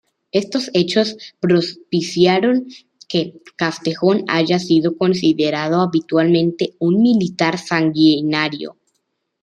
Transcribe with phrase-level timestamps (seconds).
[0.31, 2.65] Estos hechos propiciaron
[3.07, 8.77] que Castejón haya sido considerado habitualmente un militar sanguinario.